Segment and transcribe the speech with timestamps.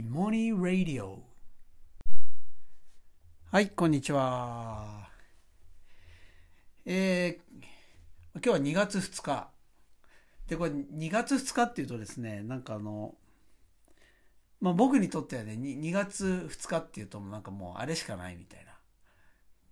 [0.00, 1.22] イモニーラディオ
[3.50, 5.10] はいこんにちは。
[6.86, 7.62] えー、
[8.36, 9.50] 今日は2月2日。
[10.46, 13.14] でこれ2月2日っていうとですねなんかあの
[14.62, 18.72] まあ僕にとってはね 2, 2月2日っていうとなんかもうあれしかないみたいな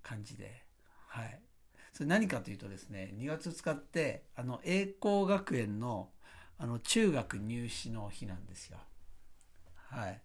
[0.03, 0.63] 感じで。
[1.07, 1.41] はい。
[1.95, 6.11] それ何かというとですね2月2日ってあの栄光学園の
[6.59, 8.77] あの中学入試の日なんですよ。
[9.91, 10.21] はい。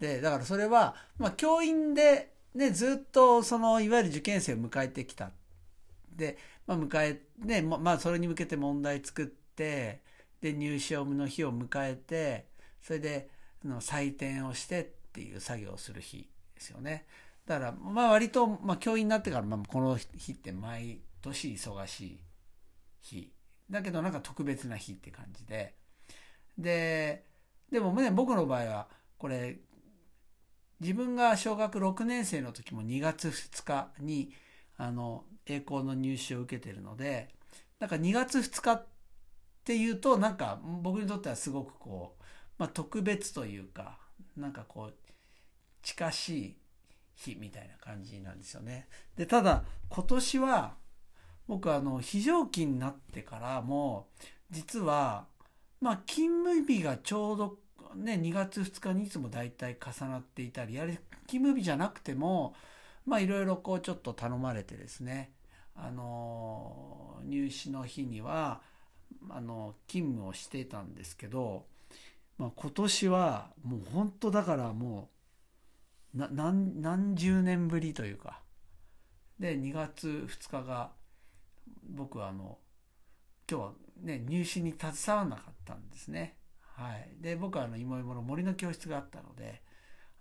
[0.00, 5.30] で、だからそれは、まあ、教員で、ね、ずっと、その、いわゆる受験生を迎えてきた。
[6.14, 10.02] で、まあ、迎え、ね、まあ、それに向けて問題作って、
[10.40, 12.46] で、入試の日を迎えて、
[12.82, 13.30] それで、
[13.64, 17.06] の採点をしてっていう作業をする日ですよね。
[17.44, 22.20] だから、まあ、割と、まあ、教員になってから、まあ、この日って毎年忙しい
[23.00, 23.32] 日
[23.70, 25.74] だけどなんか特別な日って感じで。
[26.56, 27.24] で、
[27.70, 29.58] でもね、僕の場合は、これ、
[30.80, 34.32] 自分が小学6年生の時も2月2日に、
[34.76, 37.28] あの、栄光の入試を受けてるので、
[37.78, 38.86] なんか2月2日っ
[39.64, 42.22] ていうと、なんか僕にとってはすごくこう、
[42.58, 43.98] まあ特別というか、
[44.36, 44.94] なんかこう、
[45.82, 46.56] 近しい
[47.16, 48.88] 日みたいな感じなんですよね。
[49.16, 50.76] で、ただ今年は、
[51.48, 54.08] 僕あの非常勤になってからも
[54.50, 55.26] 実は
[55.80, 57.58] まあ勤務日がちょうど
[57.94, 62.54] ね2月2日にいつも大体重なっていたりあれ勤務日じゃなくても
[63.06, 65.32] まあいろいろこうちょっと頼まれてですね。
[65.80, 68.60] あの入試の日には
[69.30, 71.66] あの勤務をしていたんですけど、
[72.36, 75.08] まあ、今年はもう本当だからも
[76.14, 78.40] う何何十年ぶりというか。
[79.38, 80.90] で2月2日が
[81.88, 82.58] 僕はあの
[83.48, 85.57] 今日はね入試に携わらなかった。
[85.68, 86.36] たんですね。
[86.60, 89.62] はい、で僕はあの芋芋の森の教室があったので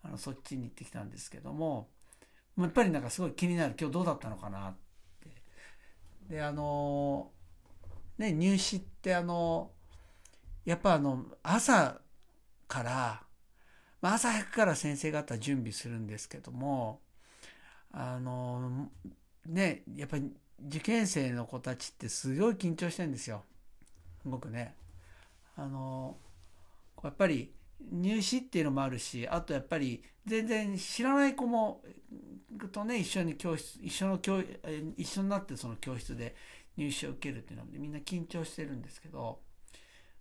[0.03, 1.89] あのそっちに行ってきたんですけども
[2.57, 4.75] やっぱりなんかすごい気になる今日どうだったのかなっ
[6.29, 6.35] て。
[6.35, 7.31] であの
[8.17, 9.71] ね入試ってあの
[10.65, 12.01] やっぱあの朝
[12.67, 13.27] から
[14.01, 17.01] まあ、朝早くから先生方準備するんですけども
[17.91, 18.89] あの
[19.47, 20.31] ねやっぱり
[20.67, 23.43] 受験生の子たちってすごい緊張してるんですよ
[24.25, 24.75] 僕ね
[25.57, 26.17] あの
[27.03, 27.51] やっぱり
[27.91, 31.81] 入試っていうのもあるしあとやっぱり全然知らない子も
[32.71, 34.41] とね一緒に教室一緒の教
[34.95, 36.35] 一緒になってその教室で
[36.77, 39.39] 入試を受けるっていうのでみんな緊張してるんですけど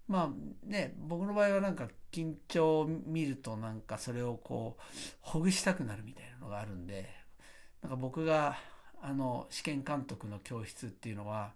[0.09, 4.83] まあね僕の場合はなんか緊張を見るとなんかそれをこう
[5.21, 7.09] ほぐしたくなるみたいなのがあるんで
[7.83, 8.57] なんか僕が
[9.03, 11.53] あの試験監督の教室っていうのは、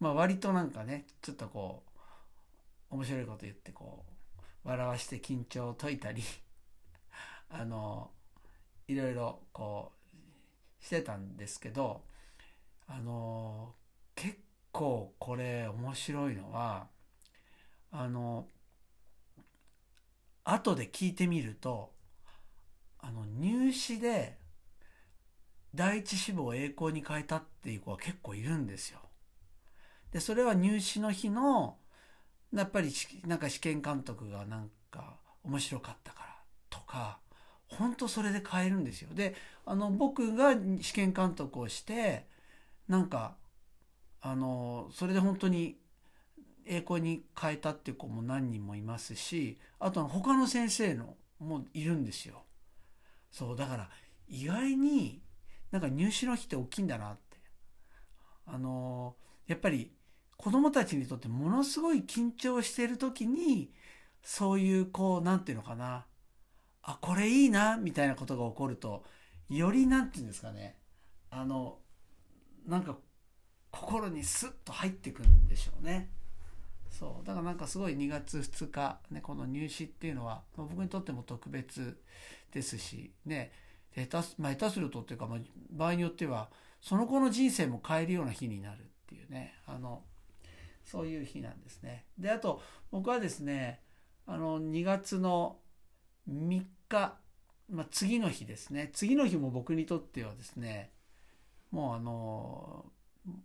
[0.00, 1.93] まあ、割となんかねちょっとこう
[2.94, 4.04] 面白いこと言ってこ
[4.64, 6.22] う笑わして緊張を解いたり
[7.50, 8.12] あの
[8.86, 9.92] いろいろこ
[10.80, 12.04] うしてたんですけど
[12.86, 13.74] あの
[14.14, 14.38] 結
[14.70, 16.88] 構これ面白いのは
[17.90, 18.48] あの
[20.44, 21.92] 後で聞いてみると
[23.00, 24.38] あの入試で
[25.74, 29.00] 第一志望を栄光に変えたっていう子は結構いるんですよ。
[30.12, 31.76] で、それは入試の日の、
[32.54, 32.92] やっぱり
[33.26, 36.36] なんか試験監督がなんか面白かったから
[36.70, 37.18] とか、
[37.68, 39.10] 本当それで変えるんですよ。
[39.14, 39.34] で、
[39.66, 42.26] あの、僕が試験監督をして、
[42.88, 43.36] なんか、
[44.20, 45.78] あの、それで本当に
[46.66, 52.44] 栄光に変えたっていう子も何人もいますし、あと他の先生のもいるんですよ。
[53.30, 53.90] そう、だから
[54.28, 55.20] 意外に
[55.70, 57.34] なんか入試の日って大きいんだなって。
[58.46, 59.16] あの
[59.46, 59.90] やっぱり
[60.36, 63.72] 子供たちにとってものすごい緊張してる時に、
[64.22, 66.06] そういうこう、なんていうのかな。
[66.82, 69.04] あ、これいいな、みたいなことが起こると、
[69.48, 70.76] よりなんていうんですかね。
[71.30, 71.78] あの、
[72.66, 72.96] なんか
[73.70, 76.10] 心にスッと入ってくるんでしょうね。
[76.90, 77.26] そう。
[77.26, 81.98] だからなんかすごい2月2日、ね、この入試っていうのはま、僕にとっても特別
[82.52, 83.52] ですし、ね、
[83.94, 85.38] 下手す,、まあ、下手するとっていうか、まあ、
[85.70, 86.50] 場合によっては
[86.80, 90.02] その子の人生も変えるような日になるっていうねあの
[90.84, 92.06] そういう日なんですね。
[92.18, 93.82] であと僕はですね
[94.26, 95.58] あの2月の
[96.28, 97.18] 3日、
[97.68, 100.90] まあ、次の日ですね次の日も僕にとってはですね
[101.70, 102.86] もうあの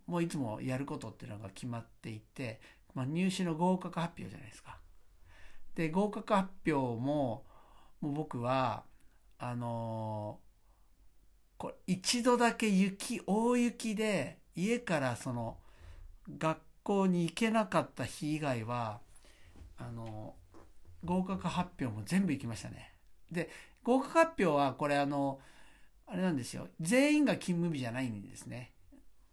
[0.06, 2.60] もういつもやることっていうのが決まっていて、
[2.94, 4.78] まあ、入試の合格発表じゃないですか。
[5.74, 7.44] で合格発表も
[8.00, 8.84] もう僕は
[9.42, 10.38] あの、
[11.56, 15.56] これ一度だけ雪大雪で家からその
[16.38, 16.58] 学
[16.90, 18.98] 校に行けなかった日以外は
[19.78, 20.34] あの、
[21.04, 22.92] 合格発表も全部行きましたね。
[23.30, 23.48] で
[23.84, 25.38] 合格発表はこれあの
[26.06, 26.68] あれなんですよ。
[26.80, 28.72] 全員が勤務日じゃないんですね。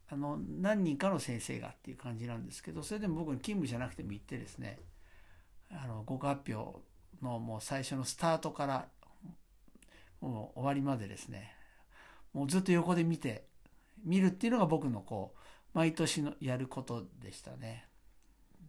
[0.10, 4.80] あの何人かの先生がっていう感じなんですけどそれでも僕に勤務じゃなくても行ってですね
[5.70, 6.80] あの合格発表
[7.22, 8.86] のもう最初のスタートから
[10.22, 11.54] もう終わりまでですね
[12.32, 13.44] もうずっと横で見て
[14.06, 15.40] 見るっていうのが僕のこう
[15.74, 17.88] 毎年のやることでしたね。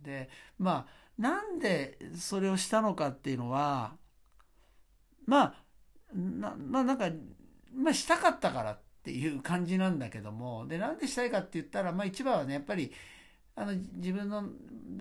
[0.03, 0.29] で
[0.59, 3.97] まあなんでそれをしたのかっていうのは
[5.27, 5.55] まあ
[6.15, 7.11] ななんか、
[7.75, 12.93] まあ、したかったからっていう感じなんだけどもでなんでしたいかって言ったら、まあ、一番はねやっぱり
[13.57, 14.45] あの自分の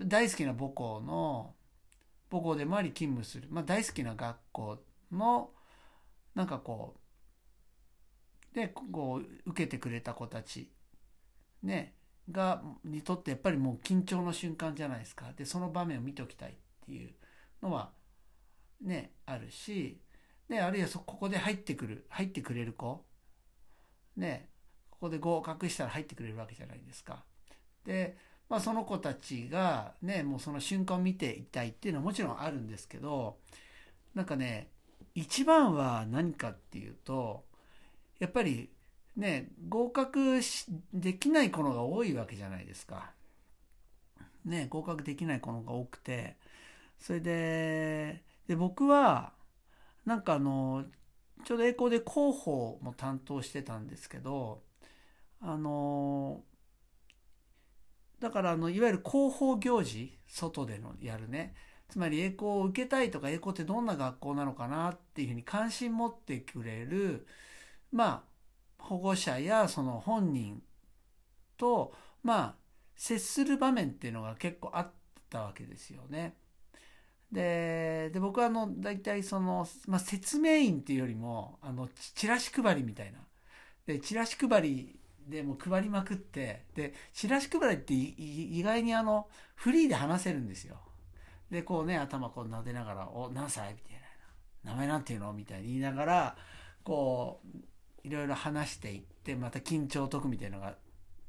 [0.04, 1.54] 大好きな母校の
[2.30, 4.78] 母校でもあり勤務する、まあ、大好きな学校
[5.12, 5.50] の
[6.34, 6.96] なんかこ
[8.52, 10.70] うでこう受けてくれた子たち
[11.62, 11.94] ね
[12.30, 17.10] がにとってやっぱりもう緊張の瞬間じゃないですかでその場面を見ておきたいっていう
[17.62, 17.90] のは
[18.82, 20.00] ねあるし、
[20.48, 23.04] ね、あるいはそここで入ってくる入ってくれる子
[24.16, 24.50] ね
[24.90, 27.22] ここで合格したら入ってくれるわけじゃないですか。
[27.84, 28.16] で
[28.48, 33.38] まあその子たちがねもうその瞬間を見ていたいっていうのはもちろんあるんですけど
[34.14, 34.70] なんかね
[35.14, 37.44] 一番は何かっていうと
[38.18, 38.70] やっぱり
[39.18, 40.40] ね、合格
[40.94, 43.10] できない子のが多いわけじゃないですか。
[44.44, 46.36] ね、合格できない子のが多くて、
[47.00, 49.32] それで、で、僕は、
[50.06, 50.84] なんかあの、
[51.44, 54.62] ちょうど栄光で広報も担当してたんですけど、
[55.40, 56.44] あの、
[58.20, 61.54] だからあの、いわゆる広報行事、外でのやるね、
[61.88, 67.26] つまり栄光を受けたいとか栄光ってどんな学校なのかなっていうふうに関心持ってくれる、
[67.92, 68.27] まあ、
[68.78, 70.62] 保護者やその本人
[71.56, 72.54] とまあ
[72.96, 74.90] 接する場面っていうのが結構あっ
[75.30, 76.36] たわけですよね。
[77.30, 83.18] でで僕はあの大体その、まあ、説明員っていうよりもあのチラシ配りみたいな
[83.86, 84.98] でチラシ配り
[85.28, 90.78] でも配りまくってでチラシ配りって意外にあのフリーで話せるんですよ。
[91.50, 94.00] でこうね頭こう撫でながら「お何歳?」みたい
[94.64, 96.36] な「名前なんていうの?」みたいに言いながら
[96.82, 97.58] こう
[98.04, 100.74] いろいろ話していってまた緊張を解くみたいなのが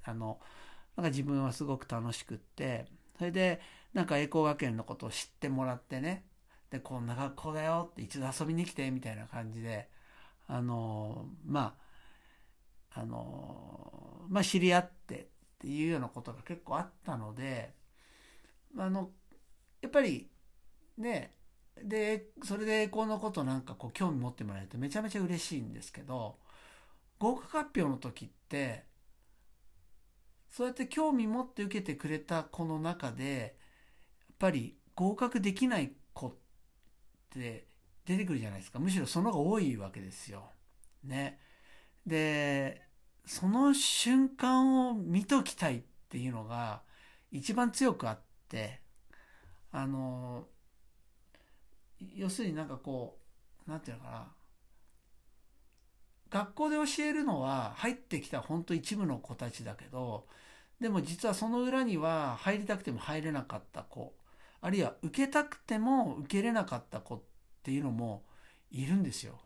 [0.03, 0.39] あの
[0.95, 2.85] なんか自分はすごく楽しくって
[3.17, 3.61] それで
[3.93, 6.23] なんか栄光学園のことを知ってもらってね
[6.71, 9.89] でこんな学校だよって一度遊びに来てみたいな感じで
[10.47, 11.75] あのま
[12.93, 15.25] ああのまあ知り合ってっ
[15.59, 17.73] ていうようなことが結構あったので
[18.77, 19.09] あの
[19.81, 20.29] やっぱり
[20.97, 21.33] ね
[21.83, 26.37] でそれで栄光のことなんかこう興味持ってもらえるとめちゃめちゃ嬉しいんですけど
[27.19, 28.85] 合格発表の時って
[30.49, 33.55] そうやって興味持って受けてくれた子の中で
[34.27, 36.33] やっぱり合格できない子っ
[37.29, 37.67] て
[38.05, 40.51] 出てくるじゃないですかむしろその方が多いわけですよ。
[41.03, 41.39] ね。
[42.05, 42.81] で
[43.25, 46.81] その瞬間を見ときたいっていうのが
[47.31, 48.81] 一番強くあって
[49.71, 50.47] あの
[52.15, 53.19] 要するになんかこ
[53.67, 54.27] うなんていうのかな
[56.29, 60.25] 学校で教えるのは入ってきた本当一部の子たちだけど
[60.79, 64.13] でも実はその裏には入りたくても入れなかった子
[64.61, 67.21] あるいは受けたくても受けれなかった子っ
[67.63, 68.23] ていうのも
[68.71, 69.39] いるんですよ。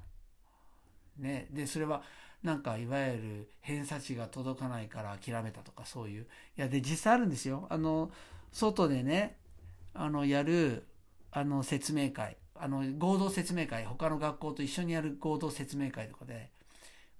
[1.18, 2.02] ね、でそれは
[2.42, 6.24] なんかいわゆる偏差値が届かないから諦めたとかそういう
[6.58, 7.68] いやで実際あるんですよ。
[7.70, 8.12] あの
[8.52, 9.38] 外でね
[9.94, 10.88] あのやる
[11.32, 16.50] あの説明会あの合同説明会他の学校と一緒にやる合同説明会とかで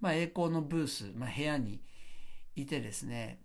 [0.04, 1.80] まあ、栄光のブース、まあ、部屋に
[2.58, 3.40] いてですね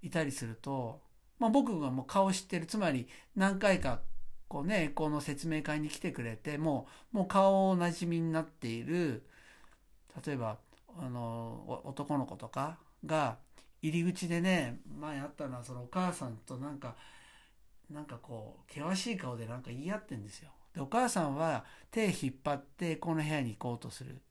[0.00, 1.02] いたりすると、
[1.38, 3.06] まあ、僕がもう顔知ってるつまり
[3.36, 4.00] 何回か
[4.48, 9.26] こうね栄光の説明会に来てくれてもうもう顔をなじみになっている
[10.24, 10.56] 例えば
[10.98, 13.36] あの男の子とかが
[13.82, 16.96] 入り口でね前あったのはそのお母さんとなんか
[17.90, 20.48] なんかこう険しい顔でなんか言い合ってんですよ。
[20.74, 24.22] でお母さんは手引っ張ってこの部屋に行こうとする。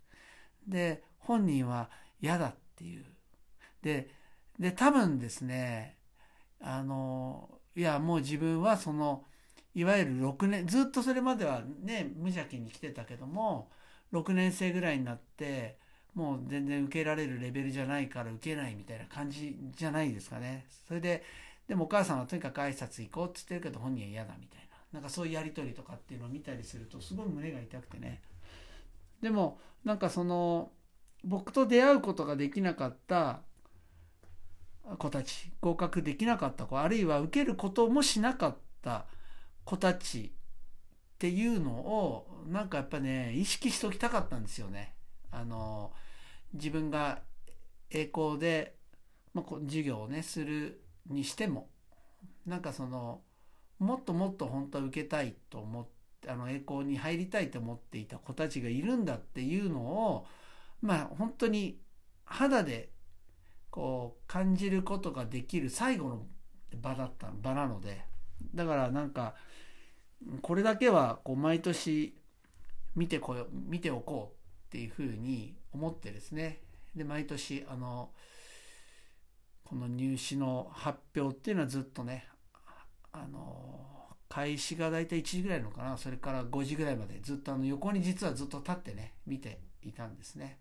[0.67, 1.89] で本人は
[2.21, 3.05] 嫌だっていう。
[3.81, 4.09] で、
[4.59, 5.97] で、多分ですね、
[6.59, 9.24] あの、いや、もう自分はその、
[9.75, 13.69] いわゆる6年、ずっとそれまではね、無邪気に来てたけども、
[14.12, 15.77] 6年生ぐらいになって、
[16.15, 20.65] もう全然受けられるレベルじゃないから受けないみたいな感じじゃないですかね。
[20.88, 21.24] それで、
[21.67, 24.67] でもお母さんはとにかく挨拶行こうって言ってるけど本人は嫌だみたいな。
[24.93, 28.21] なんかそういうやり取りとかっていうのを見たりするとすごい胸が痛くてね。
[29.21, 30.71] でもなんかその
[31.24, 33.41] 僕と出会うことができなかった
[34.97, 39.05] 子たち合格できなかった子あるいは受けることもしなかった
[39.65, 40.31] 子たち
[41.15, 44.93] っていうのをなんかやっぱね意識しておきたかったんですよね。
[45.31, 45.91] あの
[46.53, 47.21] 自分が
[47.89, 48.75] 栄光で、
[49.33, 51.69] まあ、授業をねするにしても
[52.45, 53.21] なんかその
[53.79, 55.97] もっともっと本当は受けたいと思って
[56.27, 60.25] あの栄光に入りたいと思っていた子たちがいるんだっていうのを
[60.81, 61.79] まあ本当に
[62.25, 62.89] 肌で
[63.69, 66.25] こう感じることができる最後の
[66.81, 68.05] 場だった場なので。
[68.53, 69.36] だからなんか
[70.41, 72.15] これだけはこう毎年
[72.96, 74.36] 見てこよ見ておこう
[74.67, 76.62] っていうふうに思ってですね。
[76.96, 78.12] で毎年あの
[79.63, 82.27] この入試の発表っていうのはずっとね
[83.12, 83.97] あの
[84.38, 85.98] 開始が大体1時ぐらいのかな。
[85.98, 87.20] それから5時ぐらいまで。
[87.24, 90.60] ずっとあの横に実はずっと立ってね見ていたんですね。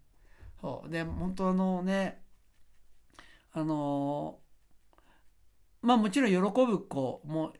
[0.62, 0.90] そう。
[0.90, 2.22] で本当あのね
[3.52, 4.38] あの
[5.82, 7.52] まあもちろん喜ぶ子も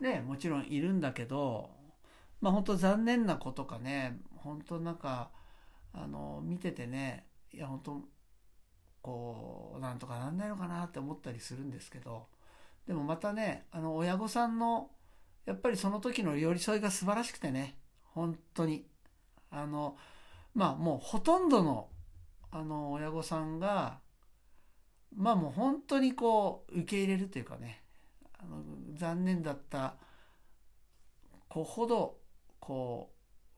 [0.00, 1.70] ねもちろんいるんだけど
[2.40, 5.32] まあ本当残念な子とかね本当なんか
[5.92, 8.02] あの見ててねいや本当
[9.02, 12.28] こうなんとかなんないのかなって思ったりするんですけど
[12.86, 14.90] でもまたねあの親御さんの
[15.46, 17.78] やっぱりその時の寄り添いが素晴らしくてね。
[18.02, 18.84] 本当に。
[19.50, 19.96] あの
[20.54, 21.88] まあもうほとんどの
[22.50, 24.00] あの親御さんが
[25.14, 27.82] まあもう本当にこう受け入れるというかね。
[28.38, 28.62] あの
[28.94, 29.94] 残念だった
[31.48, 32.18] 子ほど
[32.60, 33.12] こ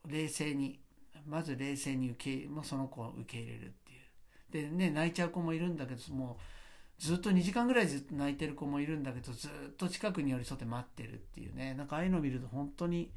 [0.04, 0.80] う冷静に
[1.26, 3.71] まず冷静に受け、まあ、その子を受け入れるっ
[4.50, 4.71] ていう。
[4.71, 6.42] でね泣いちゃう子もいるんだけどもう
[6.99, 13.12] ずっと2時間ぐらいずっと泣いてる子もいるんだけどずっと近くに寄り添って待ってるっていうねなんかああいうのを見ると本当に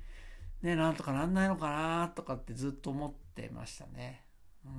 [0.61, 4.23] ねなんとかなんないのかなとかってずっと思ってましたね。
[4.65, 4.71] うん、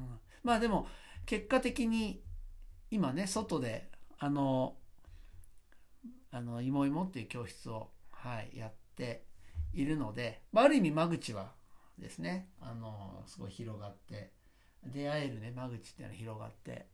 [0.45, 0.87] まあでも
[1.27, 2.23] 結果的に
[2.91, 4.77] 今ね外であの
[6.31, 9.25] あのいもいもっていう教室を、はい、やって
[9.75, 11.53] いるので、まあ、ある意味間口は
[11.99, 14.31] ですねあのすごい広がって
[14.85, 16.87] 出会えるね間口っていうのは広がって、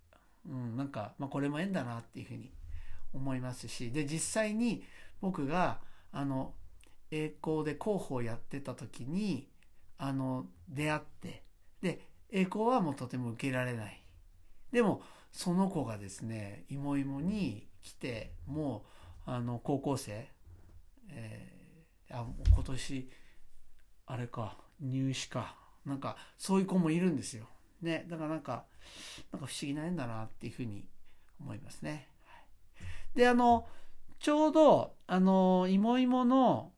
[0.49, 2.51] うん、なんか、まあ、これも縁だなっていうふうに
[3.13, 4.83] 思いますしで実際に
[5.21, 5.79] 僕が
[6.13, 6.55] あの
[7.11, 9.49] 栄光で広報やってた時に
[9.99, 11.43] あの出会って
[11.83, 12.01] で
[12.31, 14.03] 栄光はもうとても受けられない
[14.73, 15.03] でも
[15.33, 18.85] その子がですねいもいもに来ても
[19.27, 20.29] うあの高校生、
[21.11, 23.11] えー、あ今年
[24.07, 27.47] あれか入試かなんかそういう子もいるんですよ。
[27.83, 28.65] ね、だからなんか
[29.33, 30.85] なんか不思議な縁だなっていうふうに
[31.41, 32.09] 思いますね。
[33.15, 33.67] であの
[34.19, 36.73] ちょうどあのいもいもの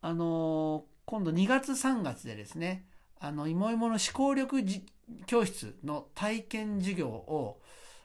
[0.00, 2.86] あの今度2月3月でですね
[3.18, 4.62] あのいもいもの思考力
[5.26, 7.60] 教室の体験授業を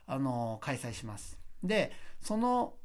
[0.06, 1.38] あの開催します。
[1.63, 2.75] でその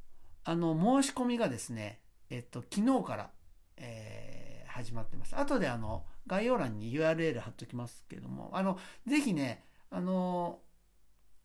[0.45, 2.01] あの申し込みがですね、
[2.31, 3.31] えっと、昨日から、
[3.77, 5.37] えー、始まってます。
[5.37, 10.61] 後であの概要欄に URL 貼っときますけども、あの、ぜひね、あの、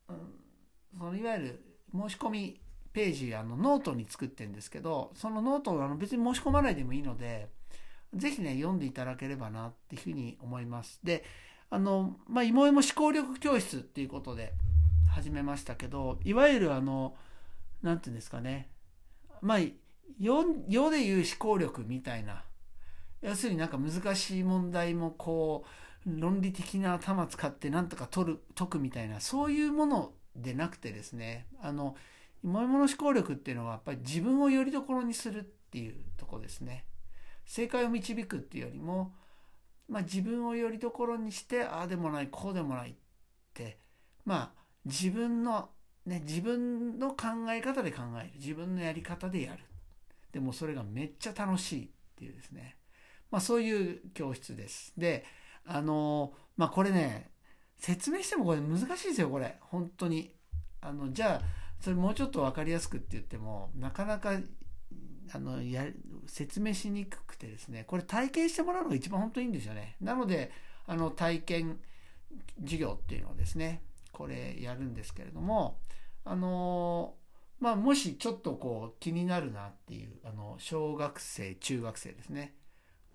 [0.10, 0.18] うん、
[0.98, 2.60] そのいわゆる申し込み
[2.94, 7.50] ページ、あの、ノートに作ってるんですけど、そのノートあの別に申し込まないでもいいので、
[8.14, 11.00] ぜひね、読んでいただければなっていうふうに思います。
[11.04, 11.24] で、
[11.70, 14.54] あの、まあ、いもいも思考力教室っていうことで
[15.10, 17.16] 始めましたけど、いわゆるあの、
[17.82, 18.70] なんていうんですかね、
[19.42, 19.58] まあ、
[20.20, 22.44] 世でいう思考力みたいな
[23.22, 31.96] 要するになんか難しい問題もこう論理的な頭使ってなんとか取る解くみたいなそういうものでなくてですねあの
[32.44, 36.86] 芋芋の思考力っていうのはやっぱり自分をよりどころにするっていうとこですね。
[37.46, 39.14] 正解を導くっていうよりも、
[39.88, 42.94] まあ、自分をよりどころにしてああでもないこうでもないっ
[43.54, 43.80] て
[44.26, 45.70] まあ自分の
[46.06, 49.64] ね自分の考え方で考える自分のやり方でやる。
[50.32, 52.78] でもそれがめっちゃ楽しいっていうですね。
[53.32, 54.94] まあ、そういう教室です。
[54.98, 55.26] で、
[55.66, 57.32] あの、まあ、これね、
[57.78, 59.58] 説明してもこれ難しいですよ、これ。
[59.62, 60.34] 本当に。
[60.82, 61.42] あの、じゃあ、
[61.80, 64.40] それもうちょっと分かりやすくって言っても、なかなか、
[65.34, 65.86] あの、や、
[66.26, 69.96] 説明しにくくてですね、これ体験してもらうのが一番本当にいいんですよね。
[70.02, 70.52] なので、
[70.86, 71.80] あの、体験
[72.62, 73.82] 授業っていうのをですね、
[74.12, 75.80] これやるんですけれども、
[76.24, 77.16] あの、
[77.60, 82.54] まあ、もしちょっとこう気になるなっていう、あの、小学生、中学生ですね。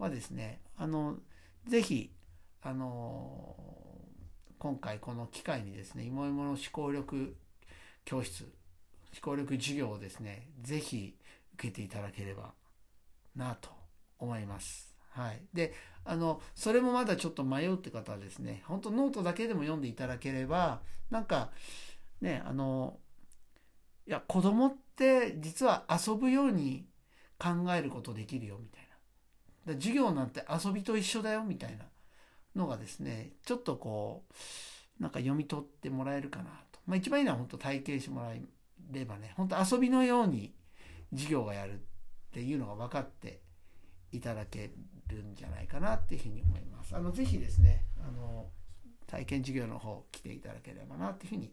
[0.03, 1.17] はですね、あの、
[1.69, 2.11] ぜひ、
[2.61, 3.57] あの、
[4.59, 7.37] 今回この機会にですね、いもいもの思考力
[8.05, 8.51] 教室、思
[9.23, 11.17] 考力授業をですね、ぜひ
[11.55, 12.53] 受けていただければ
[13.37, 13.71] なと
[14.19, 14.95] 思います。
[15.11, 15.43] はい。
[15.55, 15.73] で、
[16.05, 20.81] あの、それもまだちょっと迷うって方はですね、本当ノートだけでも読んでいただければ、
[21.11, 21.51] なんか、
[22.21, 22.99] ね、あの、
[24.07, 26.87] いや、子供って実は遊ぶように
[27.39, 28.92] 考えることできるよみたいな。
[29.67, 31.85] だ授業なんて遊びと一緒だよみたいな
[32.57, 38.43] のがですねちょっとこうなんか読み取ってもらえるかなと、まあ、一番いいのは本当体験してもらえ
[38.91, 40.53] ればね本当遊びのように
[41.13, 41.77] 授業がやるっ
[42.33, 43.41] ていうのが分かって
[44.13, 44.71] いただけ
[45.09, 46.95] るんじゃないかなっていうふうに思います。
[46.95, 48.47] あのぜひですねあの
[49.07, 51.53] 体験授業の方来ていただければなっていうふうに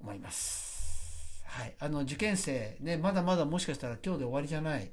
[0.00, 1.44] 思います。
[1.44, 4.90] はい、あの受験生ねまだまだもしかしたら今日で終わりじゃない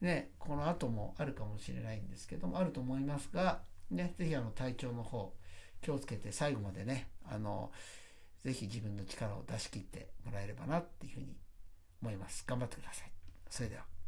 [0.00, 5.34] ねこの後もあるかもしれないんですけどもあると思いますがねぜひあの体調の方
[5.82, 7.70] 気をつけて最後までねあの
[8.44, 11.36] ぜひ自分の力を出し切ってもらえればなっていうふうに
[12.02, 12.44] 思います。
[12.46, 13.12] 頑張ってください。
[13.50, 13.99] それでは。